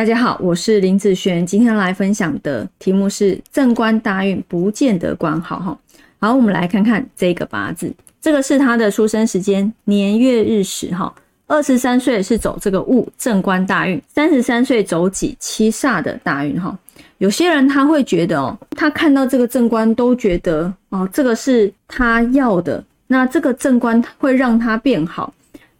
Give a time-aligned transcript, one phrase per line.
[0.00, 5.78] 大家好，我是林子璇，今天来分享的题目是正官大运不见得官好哈。
[6.18, 11.14] 好，我们来看看这个八字，这个是他的出生时间年月日时哈。
[11.46, 16.74] 二十三岁是走这个戊正官大运，三十三岁走己七煞的大运哈。
[17.18, 25.30] 有些人他会觉得哦，他看到这个正官都觉得哦，这个是他要的，那这个正官会让他变好。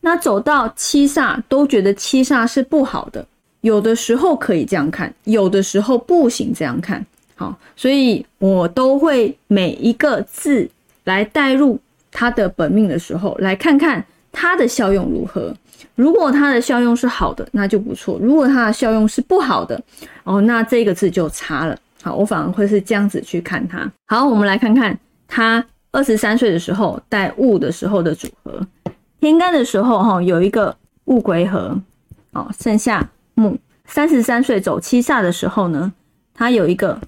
[0.03, 3.27] 那走到七煞都觉得七煞是不好的。
[3.63, 7.05] 有的时候可以这样看，有的时候不行这样看。
[7.35, 10.69] 好，所以我都会每一个字
[11.05, 11.79] 来带入
[12.11, 15.55] 它的本命的时候，来看看它的效用如何。
[15.95, 19.81] 如果它的效用是好的，那就不错；如果它的效用是不好的，
[20.25, 21.77] 哦，那这个字就差了。
[22.03, 23.91] 好，我反而会是这样子去看它。
[24.07, 24.99] 好，我们来看看
[25.29, 28.67] 它二十三岁的时候带戊的时候的组合。
[29.21, 31.79] 天干的时候，哈，有一个戊癸合，
[32.33, 33.07] 哦，剩下。
[33.41, 35.91] 木三十三岁走七煞的时候呢，
[36.35, 37.01] 它有一个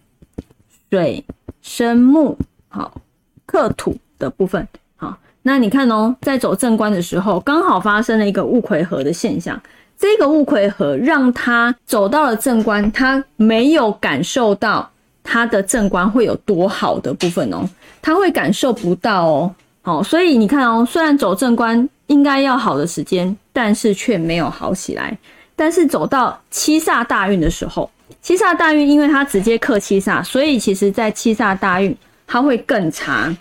[0.91, 1.23] 水
[1.61, 2.37] 生木，
[2.69, 3.01] 好
[3.45, 4.67] 克土的部分，
[4.97, 9.61] 好，那你看哦，在走正官的时候，刚好发生了一个戊癸合的现象，
[9.99, 14.91] 这个戊癸合让他走到了正官，他没有感受到
[15.23, 17.69] 他的正官会有多好的部分哦，
[18.01, 25.17] 他会感受不到哦，好，所以你看哦，虽然走正官应该要好的时间，但是却没有好起来。
[25.55, 33.35] 但是走到七煞大运的时候，七煞大运因为它直接克七煞，所以其实在七煞大运它会更差，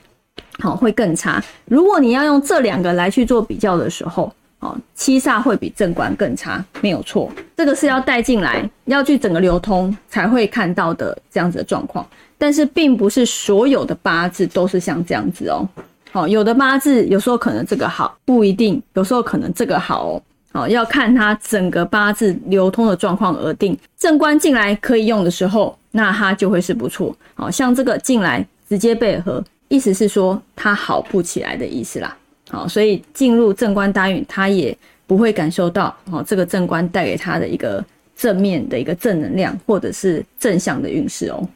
[0.59, 1.43] 好会更差。
[1.65, 7.31] 如果你要用这两个来去做比较的时候，哦，七煞会比正官更差，没有错。
[7.57, 12.05] 这个是要带进来，要去整个流通才会看到的这样子的状况。
[12.37, 15.67] 但是并不是所有的八字都是像这样子哦，
[16.11, 20.21] 好，有的八字有时候可能这个好，不一定，有时候可能这个好哦。
[20.51, 23.77] 好，要看它整个八字流通的状况而定。
[23.97, 27.15] 正官进来可以用的时候，那它就会是不错。
[27.33, 32.17] 好像这个进来直接被合，意思是说它好不起来的意思啦。
[32.49, 37.83] 好，所以进入正官大运，他也不会感受到哦这个正官带给他的一个
[38.15, 41.47] 正面的一个正能量，或者是正向的运势哦。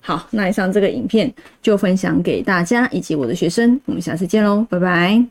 [0.00, 1.32] 好，那以上这个影片
[1.62, 5.22] 就分享给大家以及我的学生，我们下次见喽，拜拜。